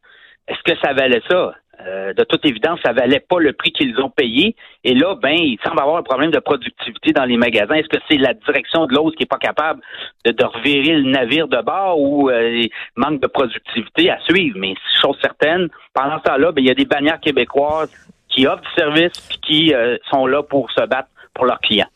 Est-ce 0.47 0.59
que 0.63 0.79
ça 0.81 0.93
valait 0.93 1.21
ça? 1.29 1.53
Euh, 1.85 2.13
de 2.13 2.23
toute 2.23 2.43
évidence, 2.45 2.79
ça 2.83 2.91
valait 2.91 3.19
pas 3.19 3.39
le 3.39 3.53
prix 3.53 3.71
qu'ils 3.71 3.99
ont 3.99 4.09
payé. 4.09 4.55
Et 4.83 4.95
là, 4.95 5.15
ben, 5.15 5.35
il 5.37 5.59
semble 5.63 5.79
avoir 5.79 5.97
un 5.97 6.03
problème 6.03 6.31
de 6.31 6.39
productivité 6.39 7.11
dans 7.11 7.25
les 7.25 7.37
magasins. 7.37 7.75
Est-ce 7.75 7.89
que 7.89 8.01
c'est 8.09 8.17
la 8.17 8.33
direction 8.33 8.87
de 8.87 8.95
l'ose 8.95 9.13
qui 9.15 9.23
est 9.23 9.29
pas 9.29 9.37
capable 9.37 9.81
de, 10.25 10.43
revirer 10.43 10.95
le 10.95 11.11
navire 11.11 11.47
de 11.47 11.61
bord 11.61 11.99
ou 11.99 12.29
euh, 12.29 12.63
manque 12.95 13.21
de 13.21 13.27
productivité 13.27 14.09
à 14.09 14.19
suivre? 14.21 14.57
Mais 14.59 14.73
chose 15.01 15.17
certaine, 15.21 15.67
pendant 15.93 16.17
ce 16.17 16.23
temps-là, 16.23 16.51
ben, 16.51 16.63
il 16.63 16.67
y 16.67 16.71
a 16.71 16.75
des 16.75 16.85
bannières 16.85 17.19
québécoises 17.19 17.91
qui 18.29 18.47
offrent 18.47 18.63
du 18.63 18.73
service 18.75 19.29
et 19.31 19.37
qui 19.45 19.73
euh, 19.73 19.97
sont 20.11 20.25
là 20.25 20.41
pour 20.43 20.71
se 20.71 20.83
battre 20.85 21.09
pour 21.33 21.45
leurs 21.45 21.59
clients. 21.59 21.87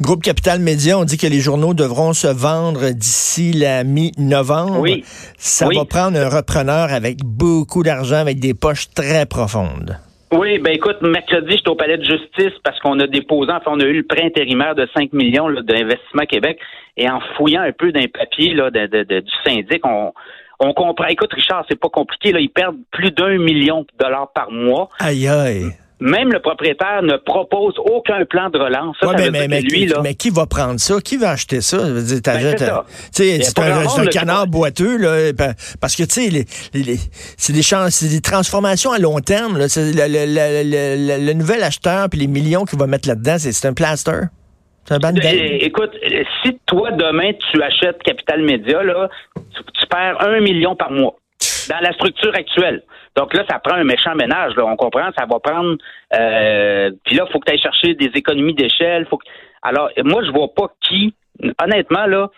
Groupe 0.00 0.22
Capital 0.22 0.60
Média, 0.60 0.98
on 0.98 1.04
dit 1.04 1.18
que 1.18 1.26
les 1.26 1.40
journaux 1.40 1.74
devront 1.74 2.12
se 2.12 2.26
vendre 2.26 2.90
d'ici 2.90 3.52
la 3.52 3.84
mi-novembre. 3.84 4.80
Oui. 4.80 5.04
Ça 5.36 5.66
va 5.66 5.84
prendre 5.84 6.18
un 6.18 6.28
repreneur 6.28 6.92
avec 6.92 7.18
beaucoup 7.24 7.82
d'argent, 7.82 8.16
avec 8.16 8.40
des 8.40 8.54
poches 8.54 8.90
très 8.94 9.26
profondes. 9.26 9.98
Oui, 10.32 10.58
ben 10.60 10.72
écoute, 10.72 11.02
mercredi, 11.02 11.56
j'étais 11.56 11.68
au 11.68 11.74
palais 11.74 11.98
de 11.98 12.04
justice 12.04 12.56
parce 12.62 12.78
qu'on 12.78 13.00
a 13.00 13.08
déposé, 13.08 13.50
enfin, 13.50 13.72
on 13.72 13.80
a 13.80 13.84
eu 13.84 13.96
le 13.96 14.04
prêt 14.04 14.22
intérimaire 14.22 14.76
de 14.76 14.86
5 14.94 15.12
millions 15.12 15.50
d'investissement 15.50 16.22
Québec 16.22 16.58
et 16.96 17.10
en 17.10 17.20
fouillant 17.36 17.62
un 17.62 17.72
peu 17.72 17.90
d'un 17.90 18.06
papier 18.06 18.54
là, 18.54 18.70
du 18.70 19.30
syndic, 19.44 19.84
on, 19.84 20.12
on 20.60 20.72
comprend. 20.72 21.06
Écoute, 21.06 21.32
Richard, 21.32 21.64
c'est 21.68 21.80
pas 21.80 21.88
compliqué. 21.88 22.30
Là, 22.30 22.38
ils 22.38 22.50
perdent 22.50 22.78
plus 22.92 23.10
d'un 23.10 23.38
million 23.38 23.80
de 23.80 23.88
dollars 23.98 24.30
par 24.32 24.52
mois. 24.52 24.88
Aïe 25.00 25.26
aïe. 25.26 25.72
Même 26.00 26.32
le 26.32 26.40
propriétaire 26.40 27.02
ne 27.02 27.16
propose 27.16 27.74
aucun 27.78 28.24
plan 28.24 28.48
de 28.48 28.58
relance. 28.58 28.96
mais, 30.02 30.14
qui 30.14 30.30
va 30.30 30.46
prendre 30.46 30.80
ça? 30.80 30.98
Qui 31.00 31.18
va 31.18 31.30
acheter 31.30 31.60
ça? 31.60 31.76
Ben, 31.78 32.04
c'est 33.12 33.58
un, 33.58 34.06
canard 34.06 34.46
boiteux, 34.46 34.96
là, 34.96 35.32
parce 35.80 35.94
que, 35.96 36.04
tu 36.04 36.30
sais, 36.30 36.46
c'est 37.36 37.52
des, 37.52 38.08
des 38.08 38.20
transformations 38.22 38.92
à 38.92 38.98
long 38.98 39.20
terme. 39.20 39.58
Le, 39.58 41.32
nouvel 41.34 41.62
acheteur 41.62 42.08
puis 42.08 42.20
les 42.20 42.26
millions 42.26 42.64
qu'il 42.64 42.78
va 42.78 42.86
mettre 42.86 43.06
là-dedans, 43.06 43.36
c'est 43.38 43.66
un 43.66 43.74
plaster. 43.74 44.22
Un 44.88 44.98
Écoute, 45.14 45.92
si 46.42 46.58
toi, 46.66 46.90
demain, 46.90 47.30
tu 47.52 47.62
achètes 47.62 48.02
Capital 48.02 48.42
Média, 48.42 48.82
là, 48.82 49.08
tu 49.36 49.86
perds 49.86 50.20
un 50.20 50.40
million 50.40 50.74
par 50.74 50.90
mois 50.90 51.19
dans 51.68 51.80
la 51.80 51.92
structure 51.92 52.34
actuelle. 52.34 52.82
Donc 53.16 53.34
là, 53.34 53.44
ça 53.48 53.58
prend 53.58 53.76
un 53.76 53.84
méchant 53.84 54.14
ménage. 54.14 54.54
Là. 54.56 54.64
On 54.66 54.76
comprend, 54.76 55.10
ça 55.18 55.26
va 55.26 55.38
prendre. 55.40 55.76
Euh, 56.14 56.90
puis 57.04 57.16
là, 57.16 57.24
il 57.28 57.32
faut 57.32 57.38
que 57.40 57.46
tu 57.46 57.52
ailles 57.52 57.60
chercher 57.60 57.94
des 57.94 58.10
économies 58.14 58.54
d'échelle. 58.54 59.06
Alors, 59.62 59.90
moi, 60.04 60.22
je 60.24 60.30
vois 60.30 60.54
pas 60.54 60.72
qui, 60.80 61.14
honnêtement, 61.62 62.06
là, 62.06 62.28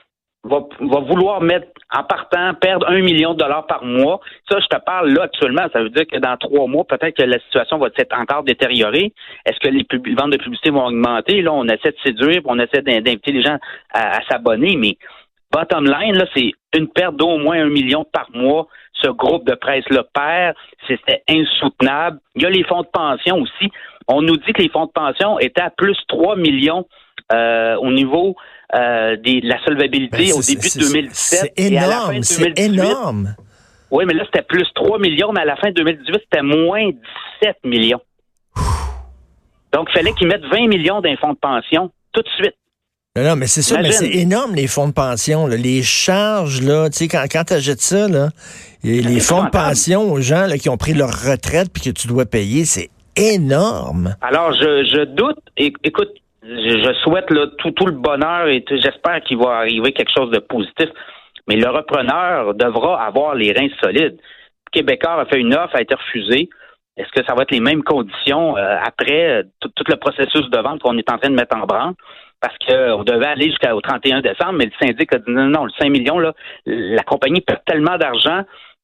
va, 0.45 0.61
va 0.81 1.00
vouloir 1.00 1.41
mettre 1.41 1.69
en 1.95 2.05
partant, 2.05 2.55
perdre 2.55 2.88
un 2.88 3.00
million 3.00 3.35
de 3.35 3.38
dollars 3.38 3.67
par 3.67 3.85
mois. 3.85 4.21
Ça, 4.50 4.59
je 4.61 4.67
te 4.67 4.83
parle 4.83 5.12
là 5.12 5.25
actuellement. 5.25 5.67
Ça 5.73 5.83
veut 5.83 5.91
dire 5.91 6.07
que 6.07 6.19
dans 6.19 6.37
trois 6.37 6.67
mois, 6.67 6.85
peut-être 6.85 7.17
que 7.17 7.23
la 7.23 7.38
situation 7.41 7.79
va 7.79 7.88
s'être 7.97 8.19
encore 8.19 8.43
détériorée. 8.43 9.12
Est-ce 9.45 9.61
que 9.61 9.69
les, 9.69 9.87
ventes 10.14 10.33
de 10.33 10.38
publicité 10.38 10.71
vont 10.71 10.87
augmenter? 10.87 11.43
Là, 11.43 11.52
on 11.52 11.64
essaie 11.67 11.91
de 11.91 12.00
séduire, 12.02 12.41
on 12.47 12.59
essaie 12.59 12.83
d'inviter 12.83 13.33
les 13.33 13.43
gens 13.43 13.59
à 13.93 14.21
s'abonner, 14.29 14.76
mais 14.76 14.97
bottom 15.53 15.85
line, 15.85 16.17
là, 16.17 16.27
c'est 16.35 16.53
une 16.77 16.89
perte 16.89 17.17
d'au 17.17 17.39
moins 17.39 17.61
un 17.61 17.69
million 17.69 18.05
par 18.11 18.29
mois 18.33 18.67
ce 18.95 19.09
groupe 19.09 19.47
de 19.47 19.55
presse-là 19.55 20.05
perd. 20.15 20.55
C'était 20.89 21.23
insoutenable. 21.29 22.19
Il 22.35 22.43
y 22.43 22.47
a 22.47 22.51
les 22.51 22.65
fonds 22.65 22.83
de 22.83 22.89
pension 22.93 23.37
aussi. 23.37 23.71
On 24.09 24.23
nous 24.23 24.37
dit 24.37 24.53
que 24.53 24.63
les 24.63 24.69
fonds 24.69 24.87
de 24.87 24.93
pension 24.93 25.39
étaient 25.39 25.63
à 25.63 25.71
plus 25.71 25.97
3 26.09 26.37
millions 26.37 26.87
euh, 27.33 27.77
au 27.77 27.93
niveau 27.93 28.37
euh, 28.75 29.17
de 29.17 29.47
la 29.47 29.63
solvabilité 29.65 30.31
ben, 30.31 30.33
au 30.33 30.43
début 30.43 30.69
de 30.69 30.93
2017. 30.93 31.53
C'est 31.57 31.61
énorme, 31.61 32.23
c'est 32.23 32.59
énorme. 32.59 33.35
Oui, 33.91 34.05
mais 34.07 34.15
là, 34.15 34.25
c'était 34.25 34.43
plus 34.43 34.67
3 34.75 34.99
millions, 34.99 35.33
mais 35.33 35.43
à 35.43 35.45
la 35.45 35.57
fin 35.57 35.69
de 35.69 35.75
2018, 35.75 36.21
c'était 36.25 36.43
moins 36.43 36.91
17 37.43 37.59
millions. 37.65 38.01
Donc, 39.73 39.89
il 39.91 39.93
fallait 39.93 40.13
qu'ils 40.13 40.29
mettent 40.29 40.45
20 40.45 40.69
millions 40.69 41.01
d'un 41.01 41.17
fonds 41.17 41.33
de 41.33 41.39
pension 41.39 41.91
tout 42.13 42.23
de 42.23 42.29
suite. 42.37 42.55
Non, 43.14 43.37
mais 43.37 43.47
c'est 43.47 43.61
ça, 43.61 43.83
mais 43.83 43.92
c'est 43.92 44.09
énorme 44.09 44.54
les 44.54 44.66
fonds 44.66 44.88
de 44.88 44.95
pension. 44.95 45.47
Les 45.47 45.83
charges, 45.83 46.62
là, 46.62 46.88
tu 46.88 46.97
sais, 46.97 47.09
quand, 47.09 47.23
quand 47.31 47.45
tu 47.45 47.52
achètes 47.52 47.83
ça, 47.83 48.09
là, 48.09 48.28
les 48.83 49.21
fonds 49.21 49.45
de 49.45 49.50
pension 49.50 50.11
aux 50.11 50.23
gens 50.23 50.47
là, 50.47 50.57
qui 50.57 50.71
ont 50.71 50.78
pris 50.78 50.95
leur 50.95 51.11
retraite 51.11 51.69
puis 51.71 51.83
que 51.83 51.90
tu 51.90 52.09
dois 52.09 52.25
payer, 52.25 52.64
c'est 52.64 52.88
énorme. 53.16 54.16
Alors, 54.23 54.54
je, 54.54 54.85
je 54.85 55.04
doute. 55.04 55.37
Écoute, 55.59 56.09
je, 56.42 56.95
souhaite 57.04 57.31
là, 57.31 57.49
tout, 57.59 57.73
tout 57.73 57.85
le 57.85 57.92
bonheur 57.92 58.47
et 58.49 58.64
j'espère 58.71 59.21
qu'il 59.21 59.37
va 59.37 59.59
arriver 59.59 59.92
quelque 59.92 60.12
chose 60.16 60.31
de 60.31 60.38
positif. 60.38 60.88
Mais 61.49 61.57
le 61.57 61.69
repreneur 61.69 62.54
devra 62.54 63.04
avoir 63.04 63.35
les 63.35 63.52
reins 63.52 63.69
solides. 63.83 64.19
Québécois 64.73 65.21
a 65.21 65.26
fait 65.26 65.38
une 65.38 65.54
offre, 65.54 65.76
a 65.76 65.83
été 65.83 65.95
refusée. 65.95 66.49
Est-ce 66.97 67.09
que 67.11 67.26
ça 67.26 67.35
va 67.35 67.42
être 67.42 67.50
les 67.50 67.61
mêmes 67.61 67.83
conditions 67.83 68.57
euh, 68.57 68.76
après 68.83 69.40
euh, 69.40 69.42
tout, 69.61 69.71
le 69.87 69.97
processus 69.97 70.49
de 70.50 70.59
vente 70.59 70.81
qu'on 70.81 70.97
est 70.97 71.11
en 71.11 71.19
train 71.19 71.31
de 71.31 71.35
mettre 71.35 71.57
en 71.57 71.66
branle? 71.66 71.95
Parce 72.43 72.57
qu'on 72.59 73.05
devait 73.05 73.27
aller 73.27 73.47
jusqu'au 73.47 73.81
31 73.81 74.21
décembre, 74.21 74.55
mais 74.55 74.67
le 74.67 74.73
syndic 74.79 75.15
a 75.15 75.19
dit 75.19 75.25
non, 75.29 75.47
non, 75.47 75.65
le 75.65 75.71
5 75.79 75.89
millions, 75.89 76.19
là, 76.19 76.35
la 76.67 77.03
compagnie 77.05 77.41
perd 77.41 77.61
tellement 77.65 77.97
d'argent 77.97 78.43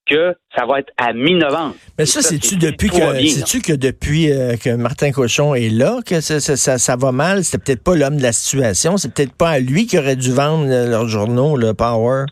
que 0.09 0.35
ça 0.57 0.65
va 0.65 0.79
être 0.79 0.93
à 0.97 1.13
mi-novembre. 1.13 1.75
Mais 1.99 2.07
ça, 2.07 2.23
c'est-tu 2.23 2.57
depuis 2.57 2.89
que 2.89 3.27
c'est-tu 3.27 3.61
que 3.61 3.73
depuis 3.73 4.33
euh, 4.33 4.57
que 4.57 4.75
Martin 4.75 5.11
Cochon 5.11 5.55
est 5.55 5.69
là 5.69 5.99
que 6.07 6.21
ça, 6.21 6.41
ça, 6.41 6.79
ça, 6.79 6.97
va 6.97 7.13
mal? 7.13 7.45
C'était 7.45 7.59
peut-être 7.59 7.85
pas 7.85 7.97
l'homme 7.97 8.17
de 8.17 8.23
la 8.23 8.33
situation, 8.33 8.97
c'est 8.97 9.13
peut-être 9.13 9.35
pas 9.35 9.51
à 9.51 9.59
lui 9.59 9.87
qui 9.87 9.99
aurait 9.99 10.17
dû 10.17 10.33
vendre 10.33 10.67
leurs 10.67 11.09
journaux, 11.09 11.57
le 11.57 11.75
Power. 11.75 12.25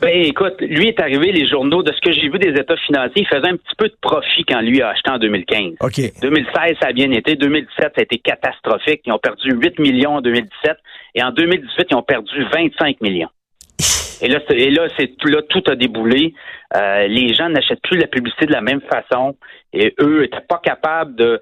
Ben 0.00 0.24
écoute, 0.24 0.60
lui 0.60 0.88
est 0.88 1.00
arrivé, 1.00 1.32
les 1.32 1.46
journaux, 1.48 1.82
de 1.82 1.92
ce 1.92 2.00
que 2.00 2.12
j'ai 2.12 2.28
vu 2.28 2.38
des 2.38 2.50
états 2.50 2.76
financiers, 2.76 3.22
il 3.22 3.26
faisait 3.26 3.48
un 3.48 3.56
petit 3.56 3.74
peu 3.76 3.88
de 3.88 3.96
profit 4.00 4.44
quand 4.44 4.60
lui 4.60 4.80
a 4.80 4.90
acheté 4.90 5.10
en 5.10 5.18
2015. 5.18 5.74
OK. 5.80 6.00
2016, 6.22 6.76
ça 6.80 6.88
a 6.88 6.92
bien 6.92 7.10
été. 7.10 7.34
2017, 7.34 7.76
ça 7.76 7.90
a 7.96 8.02
été 8.02 8.18
catastrophique. 8.18 9.02
Ils 9.06 9.12
ont 9.12 9.18
perdu 9.18 9.50
8 9.50 9.78
millions 9.80 10.16
en 10.16 10.20
2017. 10.20 10.76
Et 11.16 11.22
en 11.22 11.32
2018, 11.32 11.86
ils 11.90 11.96
ont 11.96 12.02
perdu 12.02 12.44
25 12.52 13.00
millions. 13.00 13.28
Et 14.20 14.28
là, 14.28 14.38
et 14.50 14.70
là, 14.70 14.88
c'est 14.96 15.10
là, 15.24 15.42
tout 15.48 15.62
a 15.68 15.74
déboulé. 15.74 16.32
Euh, 16.76 17.06
les 17.08 17.34
gens 17.34 17.48
n'achètent 17.48 17.82
plus 17.82 17.98
la 17.98 18.06
publicité 18.06 18.46
de 18.46 18.52
la 18.52 18.60
même 18.60 18.80
façon. 18.82 19.36
Et 19.72 19.94
eux 20.00 20.24
étaient 20.24 20.46
pas 20.48 20.60
capables 20.62 21.16
de. 21.16 21.40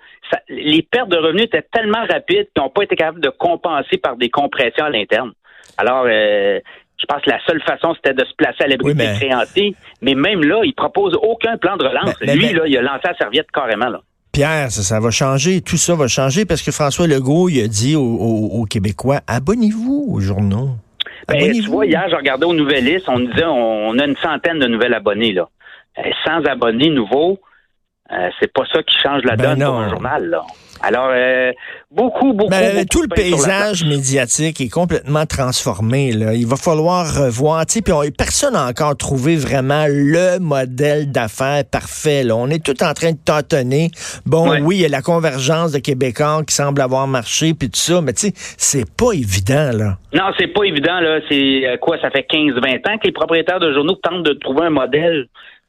les 0.49 0.83
pertes 0.83 1.11
de 1.11 1.19
revenus 1.19 1.45
étaient 1.45 1.67
tellement 1.73 2.05
rapides 2.09 2.49
qu'ils 2.55 2.63
n'ont 2.63 2.71
pas 2.71 2.85
été 2.85 2.97
capables 2.97 3.21
de 3.21 3.31
compenser 3.31 3.99
par 3.99 4.17
des 4.17 4.31
compressions 4.31 4.87
à 4.87 4.91
l'interne. 4.91 5.33
Alors, 5.79 6.05
euh, 6.07 6.61
je 6.99 7.05
pense 7.07 7.23
que 7.23 7.31
la 7.31 7.39
seule 7.47 7.63
façon, 7.63 7.95
c'était 7.95 8.15
de 8.15 8.25
se 8.25 8.35
placer 8.37 8.65
à 8.65 8.67
l'abri 8.69 8.95
des 8.95 9.07
créanciers. 9.19 9.75
Mais 10.01 10.15
même 10.15 10.43
là, 10.43 10.61
il 10.65 10.75
propose 10.75 11.15
aucun 11.21 11.59
plan 11.59 11.77
de 11.77 11.85
relance. 11.85 12.19
Lui, 12.21 12.53
là, 12.53 12.63
il 12.67 12.77
a 12.79 12.83
lancé 12.83 13.03
la 13.05 13.17
serviette 13.17 13.51
carrément. 13.53 13.89
Là. 13.89 14.01
Pierre, 14.33 14.71
ça, 14.71 15.01
va 15.01 15.11
changer, 15.11 15.63
tout 15.63 15.77
ça 15.77 15.95
va 15.95 16.09
changer 16.09 16.45
parce 16.45 16.63
que 16.63 16.71
François 16.71 17.07
Legault, 17.07 17.49
il 17.49 17.63
a 17.63 17.69
dit 17.69 17.97
aux, 17.97 18.67
Québécois, 18.69 19.21
abonnez-vous 19.27 20.09
aux 20.11 20.21
journaux. 20.21 20.71
Ben, 21.29 21.53
tu 21.53 21.63
vois, 21.63 21.87
hier, 21.87 22.05
j'ai 22.09 22.17
regardé 22.17 22.47
aux 22.47 22.55
nouvelles 22.55 23.01
on 23.09 23.19
disait 23.19 23.45
on, 23.47 23.99
a 23.99 24.05
une 24.05 24.17
centaine 24.17 24.59
de 24.59 24.67
nouvelles 24.67 24.95
abonnés. 24.95 25.33
là. 25.33 25.49
Sans 26.25 26.45
abonnés 26.45 26.91
nouveaux, 26.91 27.41
euh, 28.13 28.29
c'est 28.39 28.53
pas 28.53 28.65
ça 28.73 28.83
qui 28.83 28.95
change 29.03 29.23
la 29.25 29.37
ben 29.37 29.57
donne 29.57 29.67
pour 29.67 29.81
un 29.81 29.89
journal. 29.89 30.27
Là. 30.27 30.43
Alors, 30.83 31.11
euh, 31.13 31.53
beaucoup, 31.91 32.33
beaucoup, 32.33 32.51
ben, 32.51 32.85
Tout 32.87 33.03
le 33.03 33.09
paysage 33.09 33.85
médiatique 33.85 34.61
est 34.61 34.69
complètement 34.69 35.27
transformé. 35.27 36.13
Là. 36.13 36.35
Il 36.35 36.47
va 36.47 36.57
falloir 36.57 37.07
revoir. 37.07 37.65
Puis 37.67 37.83
personne 38.17 38.55
n'a 38.55 38.67
encore 38.67 38.97
trouvé 38.97 39.37
vraiment 39.37 39.87
le 39.89 40.39
modèle 40.39 41.11
d'affaires 41.11 41.65
parfait. 41.71 42.25
Là. 42.25 42.37
On 42.37 42.49
est 42.49 42.65
tout 42.65 42.83
en 42.83 42.93
train 42.93 43.13
de 43.13 43.19
tâtonner. 43.25 43.91
Bon, 44.27 44.51
oui, 44.63 44.77
il 44.77 44.83
y 44.83 44.85
a 44.85 44.89
la 44.89 45.03
convergence 45.03 45.73
de 45.73 45.79
Québécois 45.79 46.43
qui 46.47 46.55
semble 46.55 46.81
avoir 46.81 47.07
marché, 47.07 47.55
puis 47.55 47.69
tout 47.69 47.79
ça, 47.79 48.01
mais 48.01 48.13
tu 48.13 48.29
sais, 48.29 48.33
c'est 48.37 48.91
pas 48.97 49.13
évident. 49.13 49.71
là. 49.73 49.99
Non, 50.13 50.33
c'est 50.39 50.49
pas 50.49 50.65
évident. 50.65 51.01
là. 51.01 51.21
C'est 51.29 51.67
euh, 51.67 51.77
quoi, 51.79 51.99
ça 52.01 52.11
fait 52.11 52.27
15-20 52.31 52.89
ans 52.89 52.99
que 52.99 53.07
les 53.07 53.13
propriétaires 53.13 53.61
de 53.61 53.73
journaux 53.73 53.97
tentent 54.03 54.25
de 54.25 54.33
trouver 54.35 54.67
un 54.67 54.71
modèle 54.71 55.27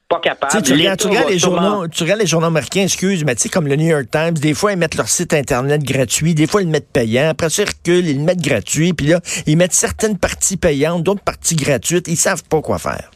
pas 0.07 0.19
capable. 0.19 0.63
Tu 0.63 0.73
regardes, 0.73 1.29
les 1.29 1.37
journaux, 1.37 1.87
tu 1.87 2.03
regardes 2.03 2.21
les 2.21 2.27
journaux 2.27 2.47
américains, 2.47 2.83
excuse, 2.83 3.23
mais 3.25 3.35
tu 3.35 3.43
sais, 3.43 3.49
comme 3.49 3.67
le 3.67 3.75
New 3.75 3.87
York 3.87 4.07
Times, 4.11 4.33
des 4.33 4.53
fois, 4.53 4.71
ils 4.71 4.77
mettent 4.77 4.95
leur 4.95 5.07
site 5.07 5.33
Internet 5.33 5.83
gratuit, 5.83 6.33
des 6.33 6.47
fois, 6.47 6.61
ils 6.61 6.65
le 6.65 6.71
mettent 6.71 6.91
payant, 6.91 7.29
après 7.29 7.49
ça, 7.49 7.63
ils 7.63 7.69
reculent, 7.69 8.09
ils 8.09 8.17
le 8.17 8.23
mettent 8.23 8.41
gratuit, 8.41 8.93
puis 8.93 9.07
là, 9.07 9.19
ils 9.45 9.57
mettent 9.57 9.73
certaines 9.73 10.17
parties 10.17 10.57
payantes, 10.57 11.03
d'autres 11.03 11.23
parties 11.23 11.55
gratuites, 11.55 12.07
ils 12.07 12.15
savent 12.15 12.43
pas 12.49 12.61
quoi 12.61 12.77
faire. 12.77 13.11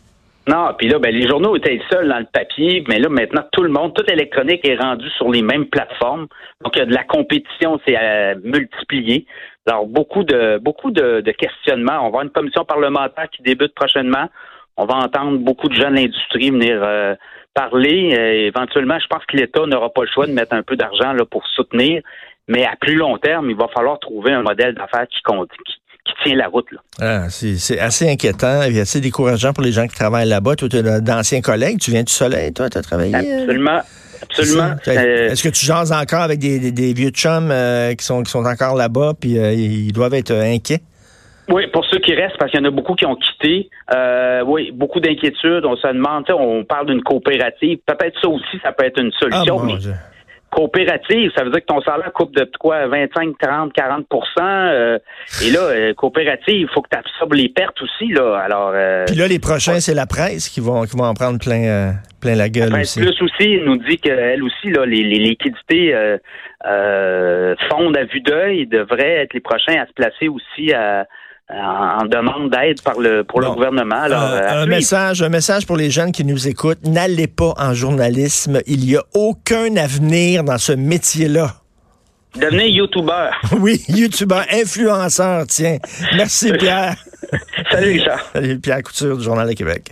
Non, 0.48 0.74
puis 0.78 0.90
là, 0.90 0.98
ben, 0.98 1.14
les 1.14 1.28
journaux 1.28 1.56
étaient 1.56 1.80
seuls 1.90 2.10
dans 2.10 2.18
le 2.18 2.26
papier, 2.26 2.84
mais 2.88 3.00
là, 3.00 3.10
maintenant, 3.10 3.44
tout 3.52 3.62
le 3.62 3.70
monde, 3.70 3.94
toute 3.94 4.10
l'électronique 4.10 4.68
est 4.68 4.76
rendue 4.76 5.10
sur 5.12 5.30
les 5.30 5.44
mêmes 5.44 5.68
plateformes. 5.68 6.28
Donc, 6.64 6.76
il 6.76 6.80
y 6.80 6.82
a 6.82 6.86
de 6.86 6.94
la 6.94 7.04
compétition, 7.04 7.80
c'est 7.86 7.96
à 7.96 8.34
multiplier. 8.36 9.28
Alors, 9.68 9.86
beaucoup 9.86 10.24
de 10.24 10.58
beaucoup 10.58 10.90
de, 10.90 11.22
de 11.22 11.32
questionnements. 11.32 12.00
On 12.00 12.02
va 12.02 12.08
avoir 12.08 12.24
une 12.24 12.32
commission 12.32 12.66
parlementaire 12.66 13.30
qui 13.30 13.44
débute 13.44 13.76
prochainement 13.76 14.28
on 14.82 14.86
va 14.86 14.96
entendre 14.96 15.38
beaucoup 15.38 15.70
de 15.70 15.76
gens 15.76 15.92
de 15.92 15.96
l'industrie 15.96 16.50
venir 16.50 16.82
euh, 16.82 17.14
parler. 17.54 18.16
Euh, 18.18 18.48
éventuellement, 18.48 18.98
je 19.00 19.06
pense 19.08 19.24
que 19.28 19.38
l'État 19.38 19.64
n'aura 19.68 19.90
pas 19.94 20.02
le 20.02 20.10
choix 20.12 20.26
de 20.26 20.32
mettre 20.32 20.56
un 20.56 20.64
peu 20.64 20.76
d'argent 20.76 21.14
là, 21.14 21.24
pour 21.24 21.46
soutenir. 21.56 22.02
Mais 22.48 22.66
à 22.66 22.74
plus 22.80 22.96
long 22.96 23.18
terme, 23.20 23.52
il 23.52 23.56
va 23.56 23.68
falloir 23.68 24.00
trouver 24.00 24.34
un 24.34 24.42
modèle 24.42 24.74
d'affaires 24.74 25.06
qui, 25.08 25.22
qui, 25.22 26.14
tient 26.24 26.36
la 26.36 26.48
route. 26.48 26.66
Ah, 27.00 27.30
c'est 27.30 27.80
assez 27.80 28.10
inquiétant 28.10 28.64
et 28.64 28.80
assez 28.80 29.00
décourageant 29.00 29.54
pour 29.54 29.64
les 29.64 29.72
gens 29.72 29.88
qui 29.88 29.96
travaillent 29.96 30.28
là-bas. 30.28 30.56
Toi, 30.56 30.68
tu 30.68 30.78
es 30.78 31.02
d'anciens 31.02 31.42
collègues. 31.42 31.80
Tu 31.80 31.92
viens 31.92 32.04
du 32.04 32.12
soleil, 32.12 32.52
toi, 32.52 32.70
tu 32.70 32.80
as 32.80 32.82
travaillé? 32.82 33.16
Euh? 33.16 33.44
Absolument. 33.44 33.82
Absolument. 34.24 34.76
Est-ce 34.86 35.44
que 35.44 35.50
tu 35.50 35.66
jases 35.66 35.92
encore 35.92 36.22
avec 36.22 36.40
des, 36.40 36.94
vieux 36.94 37.10
chums 37.10 37.54
qui, 37.98 38.06
sont, 38.06 38.24
qui 38.24 38.32
sont 38.32 38.46
encore 38.46 38.76
là-bas, 38.76 39.14
puis 39.20 39.32
ils 39.34 39.94
doivent 39.94 40.16
être 40.16 40.32
inquiets? 40.32 40.82
Oui, 41.50 41.68
pour 41.68 41.86
ceux 41.86 42.00
qui 42.00 42.14
restent, 42.14 42.38
parce 42.38 42.52
qu'il 42.52 42.60
y 42.60 42.64
en 42.64 42.68
a 42.68 42.72
beaucoup 42.72 42.96
qui 42.96 43.06
ont 43.06 43.16
quitté. 43.16 43.70
Euh, 43.94 44.44
oui, 44.46 44.72
beaucoup 44.72 45.00
d'inquiétudes. 45.00 45.66
On 45.66 45.76
se 45.76 45.88
demande, 45.88 46.26
on 46.30 46.64
parle 46.64 46.88
d'une 46.88 47.02
coopérative. 47.02 47.80
Peut-être 47.86 48.20
ça 48.22 48.28
aussi, 48.28 48.60
ça 48.64 48.72
peut 48.72 48.86
être 48.86 49.00
une 49.00 49.12
solution. 49.12 49.60
Ah, 49.62 49.66
mais 49.66 49.74
coopérative, 50.52 51.32
ça 51.36 51.44
veut 51.44 51.50
dire 51.50 51.62
que 51.62 51.66
ton 51.66 51.82
salaire 51.82 52.12
coupe 52.14 52.36
de 52.36 52.50
quoi, 52.60 52.86
25, 52.88 53.38
30, 53.40 53.74
40% 53.74 55.00
Et 55.44 55.50
là, 55.50 55.60
euh, 55.62 55.94
coopérative, 55.94 56.62
il 56.62 56.68
faut 56.68 56.82
que 56.82 56.90
tu 56.92 56.98
absorbes 56.98 57.34
les 57.34 57.50
pertes 57.50 57.82
aussi. 57.82 58.12
Là. 58.12 58.38
Alors, 58.38 58.72
euh, 58.74 59.06
Puis 59.08 59.16
là, 59.16 59.28
les 59.28 59.40
prochains, 59.40 59.80
c'est 59.80 59.94
la 59.94 60.06
presse 60.06 60.50
qui 60.50 60.60
vont, 60.60 60.84
qui 60.84 60.98
vont 60.98 61.06
en 61.06 61.14
prendre 61.14 61.40
plein, 61.40 61.64
euh, 61.64 61.92
plein 62.20 62.36
la 62.36 62.50
gueule 62.50 62.70
la 62.70 62.82
aussi. 62.82 63.00
Plus 63.00 63.22
aussi, 63.22 63.62
nous 63.66 63.78
dit 63.78 63.98
qu'elle 63.98 64.44
aussi, 64.44 64.70
là, 64.72 64.86
les, 64.86 65.04
les 65.04 65.20
liquidités 65.20 65.96
fondent 67.70 67.98
à 67.98 68.04
vue 68.04 68.22
d'œil, 68.22 68.68
devraient 68.68 69.24
être 69.24 69.34
les 69.34 69.40
prochains 69.40 69.82
à 69.82 69.88
se 69.88 69.94
placer 69.94 70.28
aussi 70.28 70.74
à 70.74 71.08
en, 71.54 72.06
demande 72.06 72.50
d'aide 72.50 72.82
par 72.82 73.00
le 73.00 73.24
pour 73.24 73.42
le 73.42 73.50
gouvernement. 73.52 74.02
Alors, 74.02 74.24
euh, 74.24 74.42
euh, 74.42 74.64
un 74.64 74.66
message, 74.66 75.22
un 75.22 75.30
message 75.30 75.66
pour 75.66 75.78
les 75.78 75.90
jeunes 75.90 76.12
qui 76.12 76.24
nous 76.24 76.48
écoutent 76.48 76.86
n'allez 76.86 77.28
pas 77.28 77.54
en 77.58 77.74
journalisme. 77.74 78.62
Il 78.68 78.82
n'y 78.82 78.96
a 78.96 79.04
aucun 79.14 79.76
avenir 79.76 80.44
dans 80.44 80.58
ce 80.58 80.74
métier-là. 80.74 81.56
Devenez 82.36 82.70
YouTuber. 82.70 83.30
oui, 83.60 83.82
YouTuber, 83.90 84.42
influenceur, 84.52 85.46
tiens. 85.48 85.78
Merci 86.16 86.52
Pierre. 86.60 86.96
Salut 87.70 87.92
Richard. 87.92 88.20
Salut 88.34 88.60
Pierre 88.60 88.84
Couture 88.84 89.18
du 89.18 89.24
Journal 89.24 89.48
de 89.48 89.54
Québec. 89.54 89.92